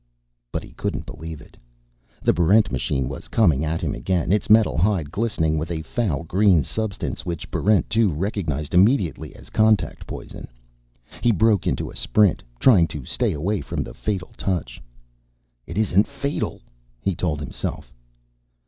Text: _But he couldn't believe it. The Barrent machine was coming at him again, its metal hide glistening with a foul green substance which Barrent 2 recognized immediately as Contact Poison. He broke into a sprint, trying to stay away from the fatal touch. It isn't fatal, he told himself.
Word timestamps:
_But 0.51 0.63
he 0.63 0.71
couldn't 0.71 1.05
believe 1.05 1.41
it. 1.41 1.55
The 2.23 2.33
Barrent 2.33 2.71
machine 2.71 3.07
was 3.07 3.27
coming 3.27 3.63
at 3.63 3.81
him 3.81 3.93
again, 3.93 4.31
its 4.31 4.49
metal 4.49 4.75
hide 4.75 5.11
glistening 5.11 5.59
with 5.59 5.69
a 5.69 5.83
foul 5.83 6.23
green 6.23 6.63
substance 6.63 7.23
which 7.23 7.51
Barrent 7.51 7.87
2 7.91 8.09
recognized 8.11 8.73
immediately 8.73 9.35
as 9.35 9.51
Contact 9.51 10.07
Poison. 10.07 10.47
He 11.21 11.31
broke 11.31 11.67
into 11.67 11.91
a 11.91 11.95
sprint, 11.95 12.41
trying 12.59 12.87
to 12.87 13.05
stay 13.05 13.31
away 13.31 13.61
from 13.61 13.83
the 13.83 13.93
fatal 13.93 14.31
touch. 14.37 14.81
It 15.67 15.77
isn't 15.77 16.07
fatal, 16.07 16.63
he 17.03 17.13
told 17.13 17.39
himself. 17.39 17.93